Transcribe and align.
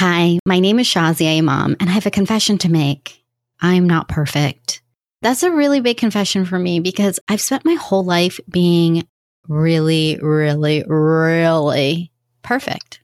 Hi, 0.00 0.38
my 0.46 0.60
name 0.60 0.78
is 0.78 0.86
Shazia 0.86 1.38
Imam, 1.38 1.74
and 1.80 1.90
I 1.90 1.92
have 1.92 2.06
a 2.06 2.10
confession 2.12 2.56
to 2.58 2.68
make. 2.70 3.24
I'm 3.60 3.88
not 3.88 4.06
perfect. 4.06 4.80
That's 5.22 5.42
a 5.42 5.50
really 5.50 5.80
big 5.80 5.96
confession 5.96 6.44
for 6.44 6.56
me 6.56 6.78
because 6.78 7.18
I've 7.26 7.40
spent 7.40 7.64
my 7.64 7.74
whole 7.74 8.04
life 8.04 8.38
being 8.48 9.08
really, 9.48 10.16
really, 10.22 10.84
really 10.86 12.12
perfect. 12.42 13.00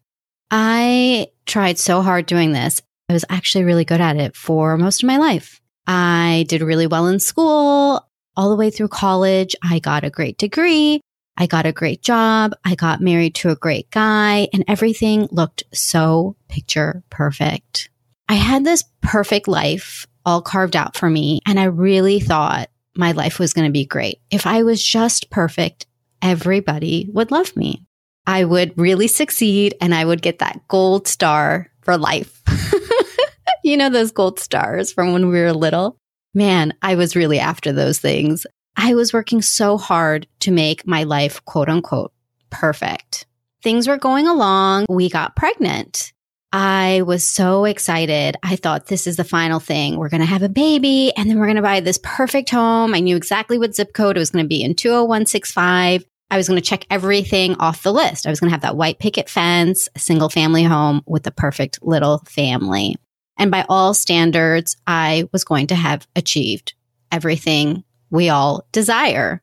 I 0.52 1.26
tried 1.46 1.80
so 1.80 2.00
hard 2.00 2.26
doing 2.26 2.52
this. 2.52 2.80
I 3.08 3.12
was 3.12 3.24
actually 3.28 3.64
really 3.64 3.84
good 3.84 4.00
at 4.00 4.16
it 4.16 4.36
for 4.36 4.78
most 4.78 5.02
of 5.02 5.08
my 5.08 5.16
life. 5.16 5.60
I 5.88 6.46
did 6.48 6.62
really 6.62 6.86
well 6.86 7.08
in 7.08 7.18
school 7.18 8.08
all 8.36 8.50
the 8.50 8.56
way 8.56 8.70
through 8.70 8.86
college. 8.86 9.56
I 9.64 9.80
got 9.80 10.04
a 10.04 10.10
great 10.10 10.38
degree. 10.38 11.00
I 11.36 11.46
got 11.46 11.66
a 11.66 11.72
great 11.72 12.02
job. 12.02 12.54
I 12.64 12.74
got 12.74 13.00
married 13.00 13.34
to 13.36 13.50
a 13.50 13.56
great 13.56 13.90
guy 13.90 14.48
and 14.52 14.64
everything 14.68 15.28
looked 15.30 15.64
so 15.72 16.36
picture 16.48 17.02
perfect. 17.10 17.90
I 18.28 18.34
had 18.34 18.64
this 18.64 18.84
perfect 19.02 19.48
life 19.48 20.06
all 20.24 20.42
carved 20.42 20.76
out 20.76 20.96
for 20.96 21.10
me. 21.10 21.40
And 21.46 21.58
I 21.58 21.64
really 21.64 22.20
thought 22.20 22.70
my 22.96 23.12
life 23.12 23.38
was 23.38 23.52
going 23.52 23.66
to 23.66 23.72
be 23.72 23.84
great. 23.84 24.20
If 24.30 24.46
I 24.46 24.62
was 24.62 24.82
just 24.82 25.30
perfect, 25.30 25.86
everybody 26.22 27.08
would 27.12 27.30
love 27.30 27.54
me. 27.56 27.84
I 28.26 28.44
would 28.44 28.78
really 28.78 29.08
succeed 29.08 29.74
and 29.80 29.94
I 29.94 30.04
would 30.04 30.22
get 30.22 30.38
that 30.38 30.66
gold 30.68 31.06
star 31.06 31.70
for 31.82 31.98
life. 31.98 32.42
you 33.64 33.76
know, 33.76 33.90
those 33.90 34.12
gold 34.12 34.40
stars 34.40 34.92
from 34.92 35.12
when 35.12 35.28
we 35.28 35.40
were 35.40 35.52
little? 35.52 35.98
Man, 36.32 36.72
I 36.80 36.94
was 36.94 37.14
really 37.14 37.38
after 37.38 37.72
those 37.72 37.98
things. 37.98 38.46
I 38.76 38.94
was 38.94 39.12
working 39.12 39.42
so 39.42 39.78
hard 39.78 40.26
to 40.40 40.50
make 40.50 40.86
my 40.86 41.04
life 41.04 41.44
quote 41.44 41.68
unquote 41.68 42.12
perfect. 42.50 43.26
Things 43.62 43.88
were 43.88 43.96
going 43.96 44.26
along. 44.26 44.86
We 44.88 45.08
got 45.08 45.36
pregnant. 45.36 46.12
I 46.52 47.02
was 47.02 47.28
so 47.28 47.64
excited. 47.64 48.36
I 48.44 48.54
thought 48.54 48.86
this 48.86 49.08
is 49.08 49.16
the 49.16 49.24
final 49.24 49.58
thing. 49.58 49.96
We're 49.96 50.08
going 50.08 50.20
to 50.20 50.26
have 50.26 50.44
a 50.44 50.48
baby 50.48 51.12
and 51.16 51.28
then 51.28 51.38
we're 51.38 51.46
going 51.46 51.56
to 51.56 51.62
buy 51.62 51.80
this 51.80 51.98
perfect 52.00 52.50
home. 52.50 52.94
I 52.94 53.00
knew 53.00 53.16
exactly 53.16 53.58
what 53.58 53.74
zip 53.74 53.92
code 53.92 54.16
it 54.16 54.20
was 54.20 54.30
going 54.30 54.44
to 54.44 54.48
be 54.48 54.62
in 54.62 54.74
20165. 54.74 56.04
I 56.30 56.36
was 56.36 56.46
going 56.46 56.60
to 56.60 56.66
check 56.66 56.86
everything 56.90 57.56
off 57.56 57.82
the 57.82 57.92
list. 57.92 58.26
I 58.26 58.30
was 58.30 58.38
going 58.38 58.50
to 58.50 58.54
have 58.54 58.62
that 58.62 58.76
white 58.76 59.00
picket 59.00 59.28
fence, 59.28 59.88
a 59.96 59.98
single 59.98 60.28
family 60.28 60.62
home 60.62 61.02
with 61.06 61.24
the 61.24 61.32
perfect 61.32 61.80
little 61.82 62.18
family. 62.26 62.96
And 63.36 63.50
by 63.50 63.66
all 63.68 63.94
standards, 63.94 64.76
I 64.86 65.28
was 65.32 65.42
going 65.42 65.66
to 65.68 65.74
have 65.74 66.06
achieved 66.14 66.74
everything 67.10 67.82
we 68.14 68.28
all 68.28 68.64
desire 68.70 69.42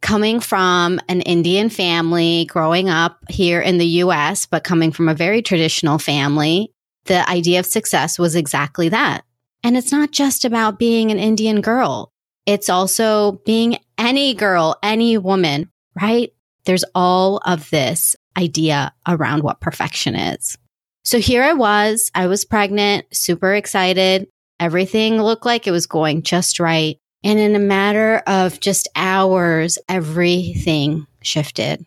coming 0.00 0.40
from 0.40 1.00
an 1.08 1.20
Indian 1.22 1.68
family, 1.68 2.44
growing 2.46 2.88
up 2.88 3.18
here 3.28 3.60
in 3.60 3.78
the 3.78 3.86
US, 3.86 4.46
but 4.46 4.64
coming 4.64 4.92
from 4.92 5.08
a 5.08 5.14
very 5.14 5.42
traditional 5.42 5.98
family, 5.98 6.72
the 7.04 7.28
idea 7.28 7.58
of 7.58 7.66
success 7.66 8.18
was 8.18 8.36
exactly 8.36 8.88
that. 8.88 9.24
And 9.64 9.76
it's 9.76 9.92
not 9.92 10.12
just 10.12 10.44
about 10.44 10.78
being 10.78 11.10
an 11.10 11.18
Indian 11.18 11.60
girl. 11.60 12.12
It's 12.46 12.68
also 12.68 13.40
being 13.44 13.78
any 13.98 14.34
girl, 14.34 14.76
any 14.82 15.18
woman, 15.18 15.68
right? 16.00 16.32
There's 16.64 16.84
all 16.94 17.38
of 17.44 17.70
this 17.70 18.14
idea 18.36 18.92
around 19.06 19.42
what 19.42 19.60
perfection 19.60 20.14
is. 20.14 20.56
So 21.04 21.18
here 21.18 21.42
I 21.42 21.54
was. 21.54 22.10
I 22.14 22.28
was 22.28 22.44
pregnant, 22.44 23.06
super 23.12 23.54
excited. 23.54 24.28
Everything 24.60 25.20
looked 25.20 25.46
like 25.46 25.66
it 25.66 25.72
was 25.72 25.86
going 25.86 26.22
just 26.22 26.60
right. 26.60 26.98
And 27.24 27.38
in 27.38 27.54
a 27.54 27.60
matter 27.60 28.22
of 28.26 28.60
just 28.60 28.88
hours, 28.96 29.78
everything 29.88 31.06
shifted. 31.22 31.84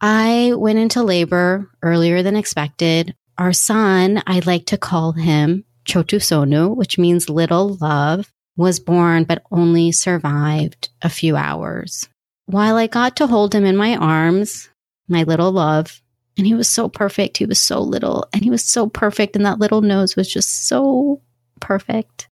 I 0.00 0.52
went 0.56 0.78
into 0.78 1.02
labor 1.02 1.70
earlier 1.82 2.22
than 2.22 2.36
expected. 2.36 3.14
Our 3.36 3.52
son, 3.52 4.22
I 4.26 4.40
like 4.46 4.66
to 4.66 4.78
call 4.78 5.12
him 5.12 5.64
Chotu 5.84 6.18
Sonu, 6.18 6.74
which 6.74 6.98
means 6.98 7.28
little 7.28 7.76
love, 7.80 8.32
was 8.56 8.80
born 8.80 9.24
but 9.24 9.42
only 9.50 9.92
survived 9.92 10.88
a 11.02 11.08
few 11.08 11.36
hours. 11.36 12.08
While 12.46 12.76
I 12.76 12.86
got 12.86 13.16
to 13.16 13.26
hold 13.26 13.54
him 13.54 13.64
in 13.64 13.76
my 13.76 13.96
arms, 13.96 14.68
my 15.08 15.24
little 15.24 15.52
love, 15.52 16.00
and 16.36 16.46
he 16.46 16.54
was 16.54 16.68
so 16.68 16.88
perfect. 16.88 17.36
He 17.36 17.46
was 17.46 17.58
so 17.58 17.80
little 17.80 18.26
and 18.32 18.44
he 18.44 18.50
was 18.50 18.64
so 18.64 18.88
perfect. 18.88 19.34
And 19.34 19.44
that 19.44 19.58
little 19.58 19.82
nose 19.82 20.14
was 20.14 20.32
just 20.32 20.68
so 20.68 21.20
perfect. 21.60 22.27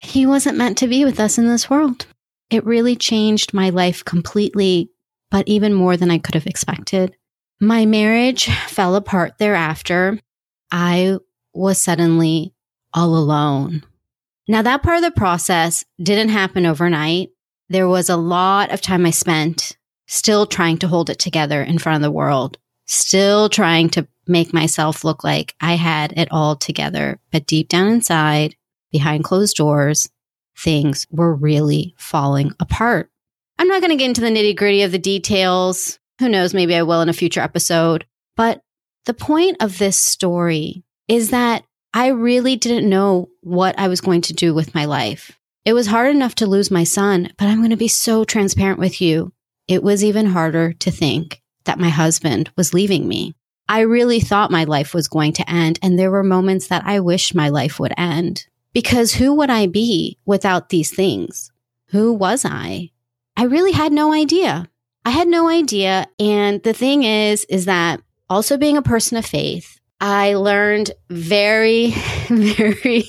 He 0.00 0.26
wasn't 0.26 0.58
meant 0.58 0.78
to 0.78 0.88
be 0.88 1.04
with 1.04 1.20
us 1.20 1.38
in 1.38 1.46
this 1.46 1.68
world. 1.68 2.06
It 2.50 2.64
really 2.66 2.96
changed 2.96 3.54
my 3.54 3.70
life 3.70 4.04
completely, 4.04 4.90
but 5.30 5.46
even 5.46 5.72
more 5.72 5.96
than 5.96 6.10
I 6.10 6.18
could 6.18 6.34
have 6.34 6.46
expected. 6.46 7.14
My 7.60 7.86
marriage 7.86 8.46
fell 8.66 8.96
apart 8.96 9.38
thereafter. 9.38 10.18
I 10.72 11.18
was 11.52 11.80
suddenly 11.80 12.54
all 12.92 13.16
alone. 13.16 13.84
Now, 14.48 14.62
that 14.62 14.82
part 14.82 14.96
of 14.96 15.02
the 15.04 15.10
process 15.12 15.84
didn't 16.02 16.30
happen 16.30 16.66
overnight. 16.66 17.30
There 17.68 17.86
was 17.86 18.08
a 18.08 18.16
lot 18.16 18.72
of 18.72 18.80
time 18.80 19.06
I 19.06 19.10
spent 19.10 19.76
still 20.08 20.44
trying 20.44 20.78
to 20.78 20.88
hold 20.88 21.08
it 21.08 21.20
together 21.20 21.62
in 21.62 21.78
front 21.78 21.96
of 21.96 22.02
the 22.02 22.10
world, 22.10 22.58
still 22.86 23.48
trying 23.48 23.88
to 23.90 24.08
make 24.26 24.52
myself 24.52 25.04
look 25.04 25.22
like 25.22 25.54
I 25.60 25.74
had 25.74 26.12
it 26.16 26.28
all 26.32 26.56
together. 26.56 27.20
But 27.30 27.46
deep 27.46 27.68
down 27.68 27.88
inside, 27.88 28.56
behind 28.90 29.24
closed 29.24 29.56
doors, 29.56 30.08
things 30.56 31.06
were 31.10 31.34
really 31.34 31.94
falling 31.98 32.52
apart. 32.60 33.10
I'm 33.58 33.68
not 33.68 33.80
going 33.80 33.90
to 33.90 33.96
get 33.96 34.08
into 34.08 34.20
the 34.20 34.28
nitty 34.28 34.56
gritty 34.56 34.82
of 34.82 34.92
the 34.92 34.98
details. 34.98 35.98
Who 36.18 36.28
knows? 36.28 36.54
Maybe 36.54 36.74
I 36.74 36.82
will 36.82 37.02
in 37.02 37.08
a 37.08 37.14
future 37.14 37.40
episode. 37.40 38.06
But 38.36 38.62
the 39.06 39.14
point 39.14 39.58
of 39.60 39.78
this 39.78 39.98
story 39.98 40.84
is 41.08 41.30
that 41.30 41.64
I 41.92 42.08
really 42.08 42.56
didn't 42.56 42.88
know 42.88 43.28
what 43.40 43.78
I 43.78 43.88
was 43.88 44.00
going 44.00 44.20
to 44.22 44.32
do 44.32 44.54
with 44.54 44.74
my 44.74 44.84
life. 44.84 45.38
It 45.64 45.72
was 45.72 45.88
hard 45.88 46.14
enough 46.14 46.34
to 46.36 46.46
lose 46.46 46.70
my 46.70 46.84
son, 46.84 47.32
but 47.36 47.48
I'm 47.48 47.58
going 47.58 47.70
to 47.70 47.76
be 47.76 47.88
so 47.88 48.24
transparent 48.24 48.78
with 48.78 49.00
you. 49.00 49.32
It 49.68 49.82
was 49.82 50.02
even 50.02 50.26
harder 50.26 50.72
to 50.74 50.90
think 50.90 51.42
that 51.64 51.78
my 51.78 51.90
husband 51.90 52.50
was 52.56 52.72
leaving 52.72 53.06
me. 53.06 53.34
I 53.68 53.80
really 53.80 54.20
thought 54.20 54.50
my 54.50 54.64
life 54.64 54.94
was 54.94 55.06
going 55.06 55.32
to 55.34 55.50
end, 55.50 55.78
and 55.82 55.98
there 55.98 56.10
were 56.10 56.24
moments 56.24 56.68
that 56.68 56.84
I 56.86 57.00
wished 57.00 57.34
my 57.34 57.50
life 57.50 57.78
would 57.78 57.92
end. 57.96 58.46
Because 58.72 59.14
who 59.14 59.34
would 59.34 59.50
I 59.50 59.66
be 59.66 60.18
without 60.24 60.68
these 60.68 60.94
things? 60.94 61.50
Who 61.88 62.12
was 62.12 62.44
I? 62.44 62.90
I 63.36 63.44
really 63.44 63.72
had 63.72 63.92
no 63.92 64.12
idea. 64.12 64.68
I 65.04 65.10
had 65.10 65.28
no 65.28 65.48
idea. 65.48 66.06
And 66.18 66.62
the 66.62 66.72
thing 66.72 67.02
is, 67.02 67.44
is 67.46 67.64
that 67.64 68.00
also 68.28 68.56
being 68.56 68.76
a 68.76 68.82
person 68.82 69.16
of 69.16 69.26
faith, 69.26 69.80
I 70.00 70.34
learned 70.34 70.92
very, 71.08 71.90
very 72.28 73.04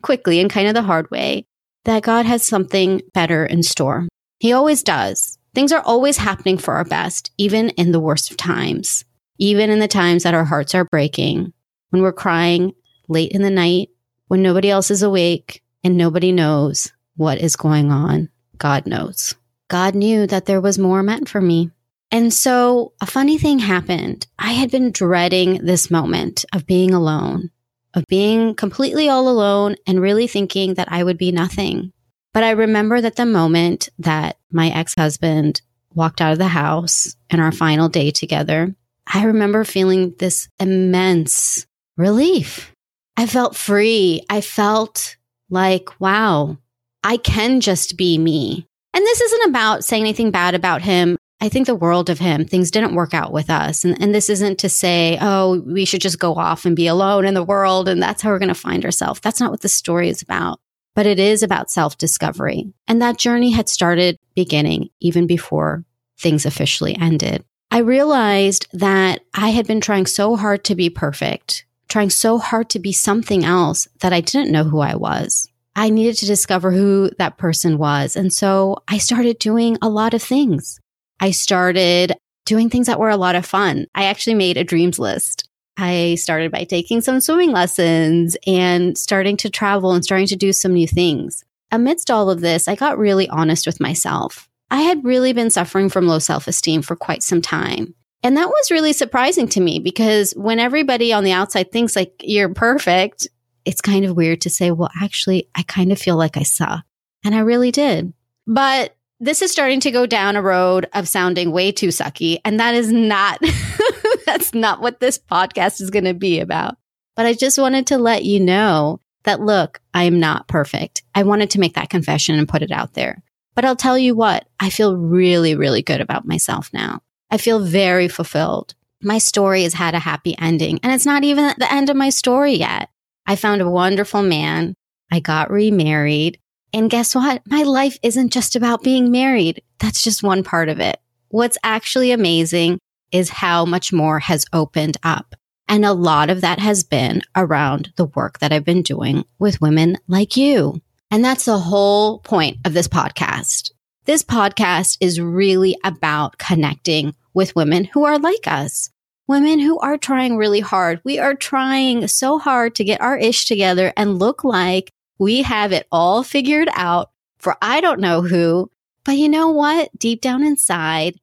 quickly 0.00 0.40
and 0.40 0.50
kind 0.50 0.68
of 0.68 0.74
the 0.74 0.82
hard 0.82 1.10
way 1.10 1.44
that 1.84 2.02
God 2.02 2.26
has 2.26 2.44
something 2.44 3.02
better 3.12 3.44
in 3.44 3.62
store. 3.62 4.08
He 4.38 4.52
always 4.52 4.82
does. 4.82 5.38
Things 5.54 5.72
are 5.72 5.82
always 5.82 6.16
happening 6.16 6.56
for 6.56 6.74
our 6.74 6.84
best, 6.84 7.30
even 7.36 7.70
in 7.70 7.92
the 7.92 8.00
worst 8.00 8.30
of 8.30 8.36
times, 8.36 9.04
even 9.38 9.70
in 9.70 9.80
the 9.80 9.88
times 9.88 10.22
that 10.22 10.34
our 10.34 10.44
hearts 10.44 10.74
are 10.74 10.84
breaking, 10.84 11.52
when 11.90 12.02
we're 12.02 12.12
crying 12.12 12.72
late 13.08 13.32
in 13.32 13.42
the 13.42 13.50
night 13.50 13.90
when 14.32 14.40
nobody 14.40 14.70
else 14.70 14.90
is 14.90 15.02
awake 15.02 15.62
and 15.84 15.98
nobody 15.98 16.32
knows 16.32 16.90
what 17.16 17.36
is 17.36 17.54
going 17.54 17.92
on. 17.92 18.30
God 18.56 18.86
knows. 18.86 19.34
God 19.68 19.94
knew 19.94 20.26
that 20.26 20.46
there 20.46 20.62
was 20.62 20.78
more 20.78 21.02
meant 21.02 21.28
for 21.28 21.42
me. 21.42 21.70
And 22.10 22.32
so 22.32 22.94
a 23.02 23.04
funny 23.04 23.36
thing 23.36 23.58
happened. 23.58 24.26
I 24.38 24.52
had 24.52 24.70
been 24.70 24.90
dreading 24.90 25.66
this 25.66 25.90
moment 25.90 26.46
of 26.54 26.66
being 26.66 26.94
alone, 26.94 27.50
of 27.92 28.06
being 28.06 28.54
completely 28.54 29.10
all 29.10 29.28
alone 29.28 29.76
and 29.86 30.00
really 30.00 30.26
thinking 30.26 30.74
that 30.74 30.90
I 30.90 31.04
would 31.04 31.18
be 31.18 31.30
nothing. 31.30 31.92
But 32.32 32.42
I 32.42 32.52
remember 32.52 33.02
that 33.02 33.16
the 33.16 33.26
moment 33.26 33.90
that 33.98 34.38
my 34.50 34.70
ex 34.70 34.94
husband 34.94 35.60
walked 35.94 36.22
out 36.22 36.32
of 36.32 36.38
the 36.38 36.48
house 36.48 37.16
in 37.28 37.38
our 37.38 37.52
final 37.52 37.90
day 37.90 38.10
together, 38.10 38.74
I 39.06 39.24
remember 39.24 39.64
feeling 39.64 40.14
this 40.18 40.48
immense 40.58 41.66
relief. 41.98 42.71
I 43.16 43.26
felt 43.26 43.56
free. 43.56 44.22
I 44.30 44.40
felt 44.40 45.16
like, 45.50 46.00
wow, 46.00 46.56
I 47.04 47.16
can 47.18 47.60
just 47.60 47.96
be 47.96 48.18
me. 48.18 48.66
And 48.94 49.04
this 49.04 49.20
isn't 49.20 49.50
about 49.50 49.84
saying 49.84 50.02
anything 50.02 50.30
bad 50.30 50.54
about 50.54 50.82
him. 50.82 51.16
I 51.40 51.48
think 51.48 51.66
the 51.66 51.74
world 51.74 52.08
of 52.08 52.20
him, 52.20 52.44
things 52.44 52.70
didn't 52.70 52.94
work 52.94 53.14
out 53.14 53.32
with 53.32 53.50
us. 53.50 53.84
And, 53.84 54.00
and 54.00 54.14
this 54.14 54.30
isn't 54.30 54.58
to 54.60 54.68
say, 54.68 55.18
oh, 55.20 55.60
we 55.66 55.84
should 55.84 56.00
just 56.00 56.20
go 56.20 56.34
off 56.34 56.64
and 56.64 56.76
be 56.76 56.86
alone 56.86 57.24
in 57.24 57.34
the 57.34 57.42
world 57.42 57.88
and 57.88 58.00
that's 58.00 58.22
how 58.22 58.30
we're 58.30 58.38
going 58.38 58.48
to 58.48 58.54
find 58.54 58.84
ourselves. 58.84 59.20
That's 59.20 59.40
not 59.40 59.50
what 59.50 59.60
the 59.60 59.68
story 59.68 60.08
is 60.08 60.22
about. 60.22 60.60
But 60.94 61.06
it 61.06 61.18
is 61.18 61.42
about 61.42 61.70
self 61.70 61.98
discovery. 61.98 62.72
And 62.86 63.02
that 63.02 63.18
journey 63.18 63.50
had 63.50 63.68
started 63.68 64.18
beginning 64.36 64.90
even 65.00 65.26
before 65.26 65.84
things 66.18 66.46
officially 66.46 66.96
ended. 66.96 67.44
I 67.72 67.78
realized 67.78 68.68
that 68.74 69.22
I 69.34 69.48
had 69.48 69.66
been 69.66 69.80
trying 69.80 70.06
so 70.06 70.36
hard 70.36 70.62
to 70.64 70.74
be 70.74 70.90
perfect 70.90 71.64
trying 71.92 72.10
so 72.10 72.38
hard 72.38 72.70
to 72.70 72.78
be 72.78 72.92
something 72.92 73.44
else 73.44 73.86
that 74.00 74.12
I 74.12 74.22
didn't 74.22 74.50
know 74.50 74.64
who 74.64 74.80
I 74.80 74.96
was. 74.96 75.46
I 75.76 75.90
needed 75.90 76.16
to 76.16 76.26
discover 76.26 76.72
who 76.72 77.10
that 77.18 77.36
person 77.36 77.76
was. 77.78 78.16
And 78.16 78.32
so 78.32 78.78
I 78.88 78.98
started 78.98 79.38
doing 79.38 79.76
a 79.82 79.88
lot 79.88 80.14
of 80.14 80.22
things. 80.22 80.80
I 81.20 81.30
started 81.30 82.14
doing 82.46 82.70
things 82.70 82.86
that 82.86 82.98
were 82.98 83.10
a 83.10 83.16
lot 83.16 83.34
of 83.34 83.46
fun. 83.46 83.86
I 83.94 84.04
actually 84.04 84.34
made 84.34 84.56
a 84.56 84.64
dreams 84.64 84.98
list. 84.98 85.48
I 85.76 86.16
started 86.16 86.50
by 86.50 86.64
taking 86.64 87.00
some 87.00 87.20
swimming 87.20 87.52
lessons 87.52 88.36
and 88.46 88.96
starting 88.96 89.36
to 89.38 89.50
travel 89.50 89.92
and 89.92 90.04
starting 90.04 90.26
to 90.28 90.36
do 90.36 90.52
some 90.52 90.72
new 90.72 90.88
things. 90.88 91.44
Amidst 91.70 92.10
all 92.10 92.30
of 92.30 92.40
this, 92.40 92.68
I 92.68 92.74
got 92.74 92.98
really 92.98 93.28
honest 93.28 93.66
with 93.66 93.80
myself. 93.80 94.48
I 94.70 94.80
had 94.82 95.04
really 95.04 95.32
been 95.32 95.50
suffering 95.50 95.88
from 95.88 96.06
low 96.06 96.18
self 96.18 96.48
esteem 96.48 96.82
for 96.82 96.96
quite 96.96 97.22
some 97.22 97.42
time. 97.42 97.94
And 98.22 98.36
that 98.36 98.48
was 98.48 98.70
really 98.70 98.92
surprising 98.92 99.48
to 99.48 99.60
me 99.60 99.80
because 99.80 100.32
when 100.32 100.58
everybody 100.58 101.12
on 101.12 101.24
the 101.24 101.32
outside 101.32 101.72
thinks 101.72 101.96
like 101.96 102.14
you're 102.20 102.54
perfect, 102.54 103.26
it's 103.64 103.80
kind 103.80 104.04
of 104.04 104.16
weird 104.16 104.42
to 104.42 104.50
say, 104.50 104.70
well, 104.70 104.90
actually, 105.00 105.48
I 105.54 105.62
kind 105.62 105.92
of 105.92 105.98
feel 105.98 106.16
like 106.16 106.36
I 106.36 106.42
suck. 106.42 106.84
And 107.24 107.34
I 107.34 107.40
really 107.40 107.70
did. 107.70 108.12
But 108.46 108.96
this 109.20 109.42
is 109.42 109.52
starting 109.52 109.80
to 109.80 109.90
go 109.90 110.06
down 110.06 110.36
a 110.36 110.42
road 110.42 110.88
of 110.94 111.08
sounding 111.08 111.52
way 111.52 111.70
too 111.70 111.88
sucky. 111.88 112.38
And 112.44 112.58
that 112.58 112.74
is 112.74 112.92
not, 112.92 113.40
that's 114.26 114.54
not 114.54 114.80
what 114.80 115.00
this 115.00 115.18
podcast 115.18 115.80
is 115.80 115.90
going 115.90 116.04
to 116.04 116.14
be 116.14 116.40
about. 116.40 116.76
But 117.14 117.26
I 117.26 117.34
just 117.34 117.58
wanted 117.58 117.88
to 117.88 117.98
let 117.98 118.24
you 118.24 118.40
know 118.40 119.00
that 119.24 119.40
look, 119.40 119.80
I 119.94 120.04
am 120.04 120.18
not 120.18 120.48
perfect. 120.48 121.02
I 121.14 121.22
wanted 121.22 121.50
to 121.50 121.60
make 121.60 121.74
that 121.74 121.90
confession 121.90 122.36
and 122.36 122.48
put 122.48 122.62
it 122.62 122.72
out 122.72 122.94
there. 122.94 123.22
But 123.54 123.64
I'll 123.64 123.76
tell 123.76 123.98
you 123.98 124.14
what, 124.14 124.48
I 124.58 124.70
feel 124.70 124.96
really, 124.96 125.54
really 125.54 125.82
good 125.82 126.00
about 126.00 126.26
myself 126.26 126.70
now. 126.72 127.00
I 127.32 127.38
feel 127.38 127.60
very 127.60 128.08
fulfilled. 128.08 128.74
My 129.02 129.16
story 129.16 129.62
has 129.62 129.72
had 129.72 129.94
a 129.94 129.98
happy 129.98 130.36
ending 130.38 130.78
and 130.82 130.92
it's 130.92 131.06
not 131.06 131.24
even 131.24 131.54
the 131.58 131.72
end 131.72 131.88
of 131.88 131.96
my 131.96 132.10
story 132.10 132.52
yet. 132.52 132.90
I 133.26 133.36
found 133.36 133.62
a 133.62 133.70
wonderful 133.70 134.22
man. 134.22 134.74
I 135.10 135.20
got 135.20 135.50
remarried. 135.50 136.38
And 136.74 136.90
guess 136.90 137.14
what? 137.14 137.42
My 137.46 137.62
life 137.62 137.98
isn't 138.02 138.32
just 138.32 138.54
about 138.54 138.82
being 138.82 139.10
married. 139.10 139.62
That's 139.78 140.02
just 140.02 140.22
one 140.22 140.44
part 140.44 140.68
of 140.68 140.78
it. 140.78 141.00
What's 141.28 141.58
actually 141.64 142.12
amazing 142.12 142.78
is 143.12 143.30
how 143.30 143.64
much 143.64 143.94
more 143.94 144.18
has 144.18 144.44
opened 144.52 144.98
up. 145.02 145.34
And 145.68 145.86
a 145.86 145.94
lot 145.94 146.28
of 146.28 146.42
that 146.42 146.58
has 146.58 146.84
been 146.84 147.22
around 147.34 147.92
the 147.96 148.04
work 148.04 148.40
that 148.40 148.52
I've 148.52 148.64
been 148.64 148.82
doing 148.82 149.24
with 149.38 149.60
women 149.60 149.96
like 150.06 150.36
you. 150.36 150.82
And 151.10 151.24
that's 151.24 151.46
the 151.46 151.58
whole 151.58 152.18
point 152.18 152.58
of 152.66 152.74
this 152.74 152.88
podcast. 152.88 153.70
This 154.04 154.24
podcast 154.24 154.96
is 155.00 155.20
really 155.20 155.78
about 155.84 156.36
connecting 156.36 157.14
with 157.34 157.54
women 157.54 157.84
who 157.84 158.02
are 158.02 158.18
like 158.18 158.48
us, 158.48 158.90
women 159.28 159.60
who 159.60 159.78
are 159.78 159.96
trying 159.96 160.36
really 160.36 160.58
hard. 160.58 161.00
We 161.04 161.20
are 161.20 161.36
trying 161.36 162.08
so 162.08 162.40
hard 162.40 162.74
to 162.74 162.84
get 162.84 163.00
our 163.00 163.16
ish 163.16 163.44
together 163.44 163.92
and 163.96 164.18
look 164.18 164.42
like 164.42 164.90
we 165.20 165.42
have 165.42 165.70
it 165.70 165.86
all 165.92 166.24
figured 166.24 166.68
out 166.74 167.12
for 167.38 167.56
I 167.62 167.80
don't 167.80 168.00
know 168.00 168.22
who. 168.22 168.72
But 169.04 169.18
you 169.18 169.28
know 169.28 169.50
what? 169.50 169.96
Deep 169.96 170.20
down 170.20 170.42
inside, 170.42 171.14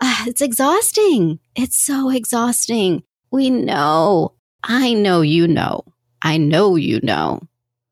uh, 0.00 0.24
it's 0.26 0.42
exhausting. 0.42 1.38
It's 1.54 1.76
so 1.76 2.10
exhausting. 2.10 3.04
We 3.30 3.48
know, 3.48 4.32
I 4.64 4.92
know 4.94 5.20
you 5.20 5.46
know, 5.46 5.84
I 6.20 6.38
know 6.38 6.74
you 6.74 6.98
know 7.00 7.42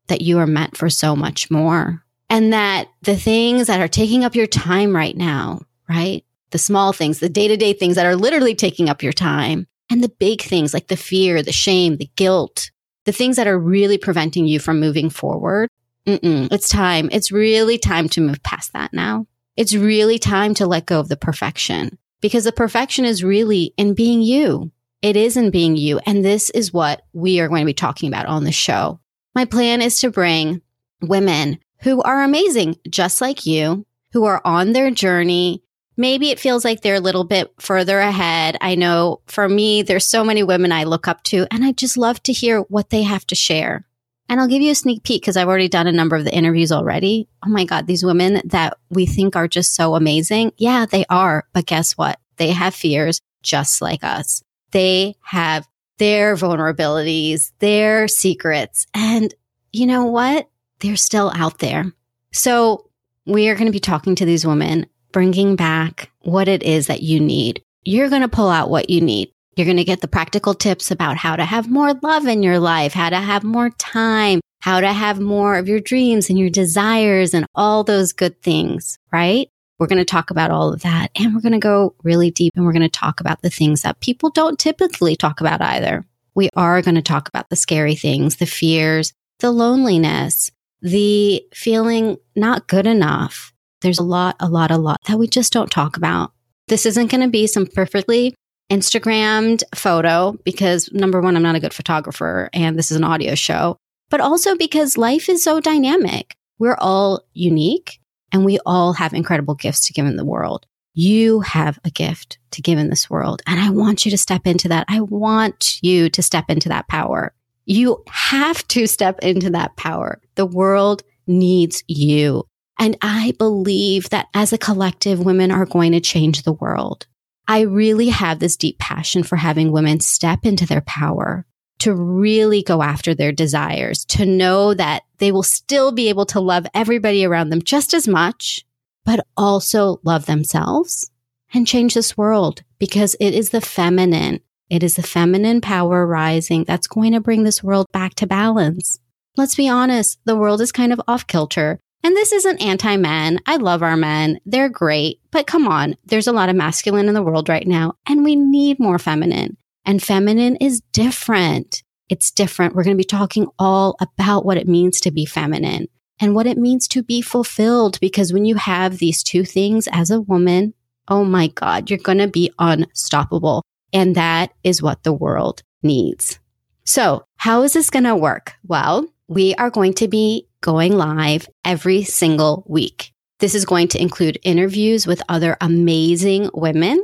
that 0.07 0.19
you 0.19 0.39
are 0.39 0.47
meant 0.47 0.75
for 0.75 0.89
so 0.89 1.15
much 1.15 1.49
more. 1.49 2.02
And 2.33 2.51
that 2.51 2.87
the 3.03 3.15
things 3.15 3.67
that 3.67 3.79
are 3.79 3.87
taking 3.87 4.25
up 4.25 4.33
your 4.33 4.47
time 4.47 4.95
right 4.95 5.15
now, 5.15 5.61
right? 5.87 6.25
The 6.49 6.57
small 6.57 6.91
things, 6.91 7.19
the 7.19 7.29
day 7.29 7.47
to 7.47 7.55
day 7.55 7.73
things 7.73 7.95
that 7.95 8.07
are 8.07 8.15
literally 8.15 8.55
taking 8.55 8.89
up 8.89 9.03
your 9.03 9.13
time, 9.13 9.67
and 9.91 10.03
the 10.03 10.09
big 10.09 10.41
things 10.41 10.73
like 10.73 10.87
the 10.87 10.97
fear, 10.97 11.43
the 11.43 11.51
shame, 11.51 11.97
the 11.97 12.09
guilt, 12.15 12.71
the 13.05 13.11
things 13.11 13.35
that 13.35 13.45
are 13.45 13.59
really 13.59 13.99
preventing 13.99 14.47
you 14.47 14.59
from 14.59 14.79
moving 14.79 15.11
forward, 15.11 15.69
it's 16.07 16.69
time. 16.69 17.07
It's 17.11 17.31
really 17.31 17.77
time 17.77 18.09
to 18.09 18.21
move 18.21 18.41
past 18.41 18.73
that 18.73 18.93
now. 18.93 19.27
It's 19.55 19.75
really 19.75 20.17
time 20.17 20.55
to 20.55 20.65
let 20.65 20.87
go 20.87 20.99
of 20.99 21.09
the 21.09 21.15
perfection 21.15 21.99
because 22.19 22.45
the 22.45 22.51
perfection 22.51 23.05
is 23.05 23.23
really 23.23 23.75
in 23.77 23.93
being 23.93 24.23
you. 24.23 24.71
It 25.03 25.15
is 25.15 25.37
in 25.37 25.51
being 25.51 25.77
you. 25.77 25.99
And 26.07 26.25
this 26.25 26.49
is 26.49 26.73
what 26.73 27.03
we 27.13 27.39
are 27.39 27.47
going 27.47 27.61
to 27.61 27.67
be 27.67 27.75
talking 27.75 28.07
about 28.07 28.25
on 28.25 28.43
the 28.43 28.51
show. 28.51 28.99
My 29.35 29.45
plan 29.45 29.83
is 29.83 29.97
to 29.97 30.09
bring 30.09 30.63
women 30.99 31.59
who 31.83 32.01
are 32.01 32.23
amazing, 32.23 32.77
just 32.89 33.21
like 33.21 33.45
you, 33.45 33.85
who 34.13 34.25
are 34.25 34.41
on 34.45 34.73
their 34.73 34.89
journey, 34.89 35.63
maybe 35.97 36.29
it 36.29 36.39
feels 36.39 36.63
like 36.63 36.81
they're 36.81 36.95
a 36.95 37.01
little 37.01 37.23
bit 37.23 37.53
further 37.59 37.99
ahead. 37.99 38.57
I 38.61 38.75
know 38.75 39.21
for 39.27 39.47
me, 39.47 39.81
there's 39.81 40.07
so 40.07 40.23
many 40.23 40.43
women 40.43 40.71
I 40.71 40.85
look 40.85 41.07
up 41.07 41.23
to, 41.25 41.45
and 41.51 41.63
I 41.63 41.71
just 41.71 41.97
love 41.97 42.21
to 42.23 42.33
hear 42.33 42.61
what 42.61 42.89
they 42.89 43.03
have 43.03 43.25
to 43.27 43.35
share. 43.35 43.85
And 44.29 44.39
I'll 44.39 44.47
give 44.47 44.61
you 44.61 44.71
a 44.71 44.75
sneak 44.75 45.03
peek 45.03 45.21
because 45.21 45.35
I've 45.35 45.49
already 45.49 45.67
done 45.67 45.85
a 45.85 45.91
number 45.91 46.15
of 46.15 46.23
the 46.23 46.33
interviews 46.33 46.71
already. 46.71 47.27
Oh 47.45 47.49
my 47.49 47.65
God, 47.65 47.85
these 47.85 48.05
women 48.05 48.41
that 48.45 48.77
we 48.89 49.05
think 49.05 49.35
are 49.35 49.49
just 49.49 49.75
so 49.75 49.95
amazing. 49.95 50.53
Yeah, 50.57 50.85
they 50.85 51.05
are. 51.09 51.45
But 51.53 51.65
guess 51.65 51.97
what? 51.97 52.17
They 52.37 52.51
have 52.51 52.73
fears 52.73 53.19
just 53.43 53.81
like 53.81 54.03
us. 54.03 54.41
They 54.71 55.17
have 55.21 55.67
their 55.97 56.35
vulnerabilities, 56.35 57.51
their 57.59 58.07
secrets. 58.07 58.87
And 58.93 59.33
you 59.71 59.85
know 59.85 60.05
what? 60.05 60.47
They're 60.83 60.97
still 60.97 61.31
out 61.33 61.59
there. 61.59 61.93
So 62.33 62.89
we 63.25 63.47
are 63.47 63.55
going 63.55 63.67
to 63.67 63.71
be 63.71 63.79
talking 63.79 64.15
to 64.15 64.25
these 64.25 64.45
women 64.45 64.85
bringing 65.13 65.55
back 65.55 66.11
what 66.23 66.49
it 66.49 66.61
is 66.61 66.87
that 66.87 67.01
you 67.01 67.21
need. 67.21 67.63
You're 67.83 68.09
going 68.09 68.21
to 68.21 68.27
pull 68.27 68.49
out 68.49 68.69
what 68.69 68.89
you 68.89 68.99
need. 68.99 69.31
You're 69.55 69.65
going 69.65 69.77
to 69.77 69.85
get 69.85 70.01
the 70.01 70.09
practical 70.09 70.53
tips 70.53 70.91
about 70.91 71.15
how 71.15 71.37
to 71.37 71.45
have 71.45 71.69
more 71.69 71.93
love 71.93 72.27
in 72.27 72.43
your 72.43 72.59
life, 72.59 72.91
how 72.91 73.09
to 73.09 73.17
have 73.17 73.45
more 73.45 73.69
time, 73.69 74.41
how 74.59 74.81
to 74.81 74.91
have 74.91 75.21
more 75.21 75.55
of 75.55 75.69
your 75.69 75.79
dreams 75.79 76.29
and 76.29 76.37
your 76.37 76.49
desires 76.49 77.33
and 77.33 77.45
all 77.55 77.85
those 77.85 78.11
good 78.11 78.41
things, 78.41 78.97
right? 79.13 79.47
We're 79.79 79.87
going 79.87 79.99
to 79.99 80.05
talk 80.05 80.31
about 80.31 80.51
all 80.51 80.73
of 80.73 80.81
that 80.81 81.11
and 81.15 81.33
we're 81.33 81.41
going 81.41 81.53
to 81.53 81.59
go 81.59 81.95
really 82.03 82.29
deep 82.29 82.51
and 82.57 82.65
we're 82.65 82.73
going 82.73 82.81
to 82.81 82.89
talk 82.89 83.21
about 83.21 83.41
the 83.41 83.49
things 83.49 83.83
that 83.83 84.01
people 84.01 84.31
don't 84.31 84.59
typically 84.59 85.15
talk 85.15 85.39
about 85.39 85.61
either. 85.61 86.03
We 86.35 86.49
are 86.57 86.81
going 86.81 86.95
to 86.95 87.01
talk 87.01 87.29
about 87.29 87.49
the 87.49 87.55
scary 87.55 87.95
things, 87.95 88.35
the 88.35 88.45
fears, 88.45 89.13
the 89.39 89.51
loneliness, 89.51 90.51
the 90.83 91.43
feeling 91.53 92.17
not 92.35 92.67
good 92.67 92.85
enough, 92.85 93.53
there's 93.81 93.99
a 93.99 94.03
lot, 94.03 94.35
a 94.39 94.47
lot, 94.47 94.69
a 94.69 94.77
lot 94.77 94.99
that 95.07 95.17
we 95.17 95.27
just 95.27 95.51
don't 95.51 95.71
talk 95.71 95.97
about. 95.97 96.31
This 96.67 96.85
isn't 96.85 97.09
going 97.09 97.21
to 97.21 97.29
be 97.29 97.47
some 97.47 97.65
perfectly 97.65 98.35
Instagrammed 98.69 99.63
photo 99.73 100.37
because 100.43 100.91
number 100.91 101.21
one, 101.21 101.35
I'm 101.35 101.43
not 101.43 101.55
a 101.55 101.59
good 101.59 101.73
photographer 101.73 102.49
and 102.53 102.77
this 102.77 102.91
is 102.91 102.97
an 102.97 103.03
audio 103.03 103.33
show, 103.35 103.77
but 104.09 104.21
also 104.21 104.55
because 104.55 104.97
life 104.97 105.29
is 105.29 105.43
so 105.43 105.59
dynamic. 105.59 106.35
We're 106.59 106.77
all 106.77 107.21
unique 107.33 107.99
and 108.31 108.45
we 108.45 108.59
all 108.65 108.93
have 108.93 109.13
incredible 109.13 109.55
gifts 109.55 109.87
to 109.87 109.93
give 109.93 110.05
in 110.05 110.17
the 110.17 110.25
world. 110.25 110.65
You 110.93 111.41
have 111.41 111.79
a 111.83 111.89
gift 111.89 112.37
to 112.51 112.61
give 112.61 112.77
in 112.77 112.89
this 112.89 113.09
world. 113.09 113.41
And 113.47 113.59
I 113.59 113.69
want 113.69 114.05
you 114.05 114.11
to 114.11 114.17
step 114.17 114.45
into 114.45 114.67
that. 114.69 114.85
I 114.87 115.01
want 115.01 115.81
you 115.81 116.09
to 116.09 116.21
step 116.21 116.45
into 116.49 116.69
that 116.69 116.87
power. 116.87 117.33
You 117.65 118.03
have 118.07 118.67
to 118.69 118.87
step 118.87 119.19
into 119.19 119.49
that 119.51 119.75
power. 119.75 120.21
The 120.35 120.45
world 120.45 121.03
needs 121.27 121.83
you. 121.87 122.45
And 122.79 122.97
I 123.01 123.33
believe 123.37 124.09
that 124.09 124.27
as 124.33 124.51
a 124.51 124.57
collective, 124.57 125.19
women 125.19 125.51
are 125.51 125.65
going 125.65 125.91
to 125.93 125.99
change 125.99 126.43
the 126.43 126.53
world. 126.53 127.07
I 127.47 127.61
really 127.61 128.09
have 128.09 128.39
this 128.39 128.57
deep 128.57 128.79
passion 128.79 129.23
for 129.23 129.35
having 129.35 129.71
women 129.71 129.99
step 129.99 130.45
into 130.45 130.65
their 130.65 130.81
power, 130.81 131.45
to 131.79 131.93
really 131.93 132.63
go 132.63 132.81
after 132.81 133.13
their 133.13 133.31
desires, 133.31 134.05
to 134.05 134.25
know 134.25 134.73
that 134.73 135.03
they 135.17 135.31
will 135.31 135.43
still 135.43 135.91
be 135.91 136.09
able 136.09 136.25
to 136.27 136.39
love 136.39 136.65
everybody 136.73 137.25
around 137.25 137.49
them 137.49 137.61
just 137.61 137.93
as 137.93 138.07
much, 138.07 138.65
but 139.05 139.25
also 139.35 139.99
love 140.03 140.25
themselves 140.25 141.11
and 141.53 141.67
change 141.67 141.93
this 141.93 142.17
world 142.17 142.63
because 142.79 143.15
it 143.19 143.33
is 143.33 143.49
the 143.49 143.61
feminine. 143.61 144.39
It 144.69 144.83
is 144.83 144.95
the 144.95 145.03
feminine 145.03 145.61
power 145.61 146.05
rising 146.05 146.63
that's 146.63 146.87
going 146.87 147.13
to 147.13 147.19
bring 147.19 147.43
this 147.43 147.63
world 147.63 147.87
back 147.91 148.15
to 148.15 148.27
balance. 148.27 148.99
Let's 149.35 149.55
be 149.55 149.67
honest, 149.67 150.19
the 150.25 150.35
world 150.35 150.61
is 150.61 150.71
kind 150.71 150.93
of 150.93 151.01
off 151.07 151.27
kilter. 151.27 151.79
And 152.03 152.15
this 152.15 152.33
isn't 152.33 152.61
anti 152.61 152.97
men. 152.97 153.39
I 153.45 153.55
love 153.55 153.81
our 153.81 153.95
men. 153.95 154.39
They're 154.45 154.69
great. 154.69 155.19
But 155.31 155.47
come 155.47 155.67
on, 155.67 155.95
there's 156.05 156.27
a 156.27 156.33
lot 156.33 156.49
of 156.49 156.55
masculine 156.55 157.07
in 157.07 157.13
the 157.13 157.23
world 157.23 157.47
right 157.47 157.65
now, 157.65 157.93
and 158.07 158.23
we 158.23 158.35
need 158.35 158.79
more 158.79 158.99
feminine. 158.99 159.57
And 159.85 160.03
feminine 160.03 160.57
is 160.57 160.81
different. 160.91 161.83
It's 162.09 162.31
different. 162.31 162.75
We're 162.75 162.83
going 162.83 162.95
to 162.95 163.01
be 163.01 163.05
talking 163.05 163.47
all 163.57 163.95
about 163.99 164.45
what 164.45 164.57
it 164.57 164.67
means 164.67 164.99
to 165.01 165.11
be 165.11 165.25
feminine 165.25 165.87
and 166.19 166.35
what 166.35 166.45
it 166.45 166.57
means 166.57 166.87
to 166.89 167.03
be 167.03 167.21
fulfilled. 167.21 167.99
Because 167.99 168.33
when 168.33 168.45
you 168.45 168.55
have 168.55 168.97
these 168.97 169.23
two 169.23 169.45
things 169.45 169.87
as 169.91 170.11
a 170.11 170.21
woman, 170.21 170.73
oh 171.07 171.23
my 171.23 171.47
God, 171.47 171.89
you're 171.89 171.99
going 171.99 172.17
to 172.19 172.27
be 172.27 172.51
unstoppable. 172.59 173.63
And 173.93 174.15
that 174.15 174.51
is 174.63 174.81
what 174.81 175.03
the 175.03 175.13
world 175.13 175.61
needs. 175.81 176.39
So 176.83 177.25
how 177.37 177.63
is 177.63 177.73
this 177.73 177.89
going 177.89 178.03
to 178.03 178.15
work? 178.15 178.53
Well, 178.65 179.07
we 179.27 179.55
are 179.55 179.69
going 179.69 179.93
to 179.95 180.07
be 180.07 180.47
going 180.61 180.97
live 180.97 181.47
every 181.63 182.03
single 182.03 182.65
week. 182.67 183.13
This 183.39 183.55
is 183.55 183.65
going 183.65 183.89
to 183.89 184.01
include 184.01 184.39
interviews 184.43 185.05
with 185.05 185.21
other 185.29 185.57
amazing 185.61 186.49
women 186.53 187.03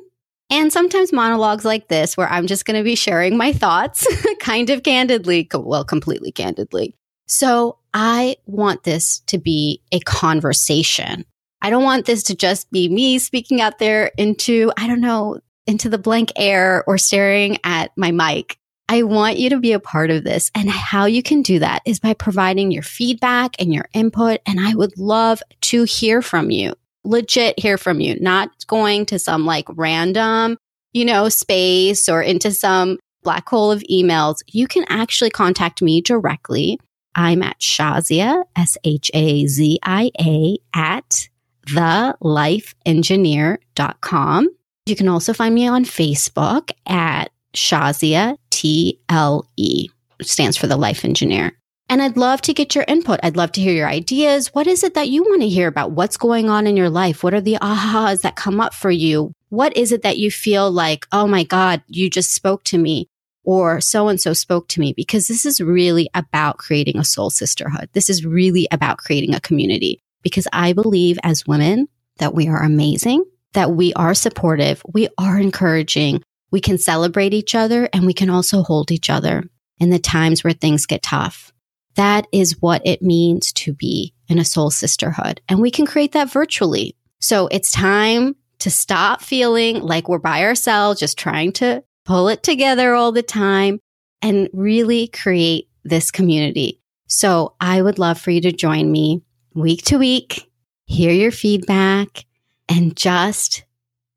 and 0.49 0.73
sometimes 0.73 1.13
monologues 1.13 1.63
like 1.63 1.87
this 1.89 2.17
where 2.17 2.27
I'm 2.27 2.47
just 2.47 2.65
going 2.65 2.77
to 2.77 2.83
be 2.83 2.95
sharing 2.95 3.37
my 3.37 3.53
thoughts 3.53 4.07
kind 4.39 4.69
of 4.69 4.83
candidly, 4.83 5.47
well, 5.53 5.83
completely 5.83 6.31
candidly. 6.31 6.95
So 7.27 7.77
I 7.93 8.37
want 8.45 8.83
this 8.83 9.19
to 9.27 9.37
be 9.37 9.81
a 9.91 9.99
conversation. 9.99 11.25
I 11.61 11.69
don't 11.69 11.83
want 11.83 12.05
this 12.05 12.23
to 12.23 12.35
just 12.35 12.71
be 12.71 12.89
me 12.89 13.19
speaking 13.19 13.61
out 13.61 13.77
there 13.77 14.11
into, 14.17 14.71
I 14.77 14.87
don't 14.87 15.01
know, 15.01 15.39
into 15.69 15.87
the 15.87 15.99
blank 15.99 16.33
air 16.35 16.83
or 16.87 16.97
staring 16.97 17.59
at 17.63 17.91
my 17.95 18.11
mic. 18.11 18.57
I 18.89 19.03
want 19.03 19.37
you 19.37 19.51
to 19.51 19.59
be 19.59 19.71
a 19.73 19.79
part 19.79 20.09
of 20.09 20.23
this. 20.23 20.49
And 20.55 20.67
how 20.67 21.05
you 21.05 21.21
can 21.21 21.43
do 21.43 21.59
that 21.59 21.83
is 21.85 21.99
by 21.99 22.15
providing 22.15 22.71
your 22.71 22.81
feedback 22.81 23.55
and 23.59 23.71
your 23.71 23.85
input. 23.93 24.39
And 24.47 24.59
I 24.59 24.73
would 24.73 24.97
love 24.97 25.43
to 25.61 25.83
hear 25.83 26.23
from 26.23 26.49
you, 26.49 26.73
legit 27.03 27.59
hear 27.59 27.77
from 27.77 27.99
you, 27.99 28.19
not 28.19 28.49
going 28.65 29.05
to 29.05 29.19
some 29.19 29.45
like 29.45 29.67
random, 29.69 30.57
you 30.91 31.05
know, 31.05 31.29
space 31.29 32.09
or 32.09 32.23
into 32.23 32.51
some 32.51 32.97
black 33.21 33.47
hole 33.47 33.71
of 33.71 33.83
emails. 33.91 34.37
You 34.47 34.67
can 34.67 34.85
actually 34.89 35.29
contact 35.29 35.83
me 35.83 36.01
directly. 36.01 36.79
I'm 37.13 37.43
at 37.43 37.59
Shazia, 37.59 38.43
S 38.55 38.75
H 38.83 39.11
A 39.13 39.45
Z 39.45 39.77
I 39.83 40.09
A, 40.19 40.57
at 40.73 41.29
thelifeengineer.com. 41.67 44.49
You 44.89 44.95
can 44.95 45.07
also 45.07 45.33
find 45.33 45.53
me 45.53 45.67
on 45.67 45.85
Facebook 45.85 46.71
at 46.87 47.31
Shazia, 47.53 48.37
T 48.49 48.99
L 49.09 49.47
E, 49.57 49.89
stands 50.21 50.57
for 50.57 50.67
the 50.67 50.77
Life 50.77 51.05
Engineer. 51.05 51.53
And 51.91 52.03
I'd 52.03 52.17
love 52.17 52.41
to 52.41 52.53
get 52.53 52.75
your 52.75 52.85
input. 52.87 53.19
I'd 53.23 53.35
love 53.35 53.51
to 53.53 53.61
hear 53.61 53.73
your 53.73 53.87
ideas. 53.87 54.53
What 54.53 54.67
is 54.67 54.83
it 54.83 54.93
that 54.93 55.09
you 55.09 55.23
want 55.23 55.41
to 55.41 55.49
hear 55.49 55.67
about? 55.67 55.91
What's 55.91 56.17
going 56.17 56.47
on 56.47 56.67
in 56.67 56.77
your 56.77 56.89
life? 56.89 57.23
What 57.23 57.33
are 57.33 57.41
the 57.41 57.57
ahas 57.59 58.21
that 58.21 58.35
come 58.35 58.61
up 58.61 58.75
for 58.75 58.91
you? 58.91 59.33
What 59.49 59.75
is 59.75 59.91
it 59.91 60.03
that 60.03 60.19
you 60.19 60.29
feel 60.29 60.69
like, 60.71 61.07
oh 61.11 61.25
my 61.25 61.43
God, 61.43 61.81
you 61.87 62.07
just 62.07 62.31
spoke 62.31 62.63
to 62.65 62.77
me 62.77 63.07
or 63.43 63.81
so 63.81 64.07
and 64.07 64.21
so 64.21 64.33
spoke 64.33 64.67
to 64.67 64.79
me? 64.79 64.93
Because 64.93 65.27
this 65.27 65.47
is 65.47 65.59
really 65.59 66.11
about 66.13 66.59
creating 66.59 66.99
a 66.99 67.03
soul 67.03 67.31
sisterhood. 67.31 67.89
This 67.93 68.07
is 68.07 68.23
really 68.23 68.67
about 68.71 68.99
creating 68.99 69.33
a 69.33 69.39
community 69.39 69.99
because 70.21 70.47
I 70.53 70.73
believe 70.73 71.17
as 71.23 71.47
women 71.47 71.87
that 72.19 72.35
we 72.35 72.47
are 72.47 72.61
amazing, 72.61 73.25
that 73.53 73.71
we 73.71 73.93
are 73.93 74.13
supportive, 74.13 74.81
we 74.93 75.07
are 75.17 75.39
encouraging, 75.39 76.23
we 76.51 76.61
can 76.61 76.77
celebrate 76.77 77.33
each 77.33 77.55
other 77.55 77.89
and 77.93 78.05
we 78.05 78.13
can 78.13 78.29
also 78.29 78.63
hold 78.63 78.91
each 78.91 79.09
other 79.09 79.43
in 79.79 79.89
the 79.89 79.99
times 79.99 80.43
where 80.43 80.53
things 80.53 80.85
get 80.85 81.01
tough. 81.01 81.51
That 81.95 82.27
is 82.31 82.61
what 82.61 82.81
it 82.85 83.01
means 83.01 83.51
to 83.53 83.73
be 83.73 84.13
in 84.27 84.39
a 84.39 84.45
soul 84.45 84.69
sisterhood. 84.69 85.41
And 85.49 85.59
we 85.59 85.71
can 85.71 85.85
create 85.85 86.13
that 86.13 86.31
virtually. 86.31 86.95
So 87.19 87.47
it's 87.47 87.71
time 87.71 88.35
to 88.59 88.69
stop 88.69 89.21
feeling 89.21 89.81
like 89.81 90.07
we're 90.07 90.19
by 90.19 90.43
ourselves, 90.43 90.99
just 90.99 91.17
trying 91.17 91.51
to 91.53 91.83
pull 92.05 92.29
it 92.29 92.43
together 92.43 92.93
all 92.93 93.11
the 93.11 93.23
time 93.23 93.79
and 94.21 94.49
really 94.53 95.07
create 95.07 95.69
this 95.83 96.11
community. 96.11 96.81
So 97.07 97.55
I 97.59 97.81
would 97.81 97.99
love 97.99 98.19
for 98.19 98.31
you 98.31 98.41
to 98.41 98.51
join 98.51 98.91
me 98.91 99.23
week 99.53 99.83
to 99.85 99.97
week, 99.97 100.49
hear 100.85 101.11
your 101.11 101.31
feedback 101.31 102.25
and 102.69 102.95
just 102.95 103.63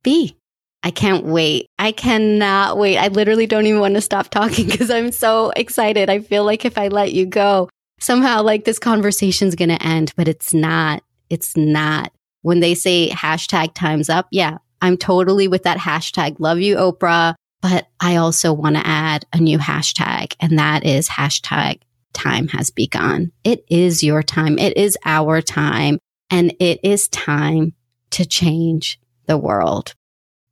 be. 0.02 0.36
I 0.84 0.90
can't 0.90 1.24
wait. 1.24 1.68
I 1.78 1.92
cannot 1.92 2.76
wait. 2.76 2.98
I 2.98 3.08
literally 3.08 3.46
don't 3.46 3.66
even 3.66 3.80
want 3.80 3.94
to 3.94 4.00
stop 4.00 4.28
talking 4.28 4.66
because 4.70 4.90
I'm 4.90 5.12
so 5.12 5.50
excited. 5.56 6.10
I 6.10 6.20
feel 6.20 6.44
like 6.44 6.64
if 6.64 6.76
I 6.76 6.88
let 6.88 7.12
you 7.12 7.26
go, 7.26 7.68
somehow 8.00 8.42
like 8.42 8.64
this 8.64 8.78
conversation's 8.78 9.54
going 9.54 9.68
to 9.70 9.82
end, 9.82 10.12
but 10.16 10.28
it's 10.28 10.52
not. 10.52 11.02
It's 11.30 11.56
not. 11.56 12.12
When 12.42 12.60
they 12.60 12.74
say 12.74 13.08
hashtag 13.10 13.74
time's 13.74 14.10
up, 14.10 14.26
yeah, 14.30 14.58
I'm 14.80 14.96
totally 14.96 15.46
with 15.48 15.62
that 15.62 15.78
hashtag. 15.78 16.40
Love 16.40 16.58
you, 16.58 16.76
Oprah. 16.76 17.34
But 17.60 17.86
I 18.00 18.16
also 18.16 18.52
want 18.52 18.74
to 18.74 18.84
add 18.84 19.24
a 19.32 19.38
new 19.38 19.58
hashtag, 19.58 20.34
and 20.40 20.58
that 20.58 20.84
is 20.84 21.08
hashtag 21.08 21.80
time 22.12 22.48
has 22.48 22.70
begun. 22.70 23.30
It 23.44 23.64
is 23.68 24.02
your 24.02 24.22
time. 24.24 24.58
It 24.58 24.76
is 24.76 24.98
our 25.04 25.40
time. 25.40 25.98
And 26.28 26.54
it 26.60 26.80
is 26.82 27.08
time 27.08 27.74
to 28.12 28.26
change 28.26 28.98
the 29.26 29.36
world. 29.36 29.94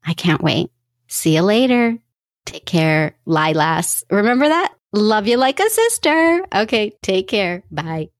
I 0.04 0.14
can't 0.14 0.42
wait. 0.42 0.70
See 1.06 1.34
you 1.34 1.42
later. 1.42 1.98
Take 2.46 2.66
care, 2.66 3.16
Lilas. 3.26 4.04
Remember 4.10 4.48
that? 4.48 4.74
Love 4.92 5.28
you 5.28 5.36
like 5.36 5.60
a 5.60 5.70
sister. 5.70 6.44
Okay, 6.54 6.92
take 7.02 7.28
care. 7.28 7.62
Bye. 7.70 8.10